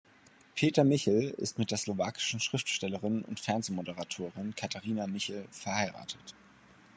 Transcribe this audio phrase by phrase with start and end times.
[0.55, 6.33] Peter Michel ist mit der slowakischen Schriftstellerin und Fernsehmoderatorin Katarina Michel verheiratet.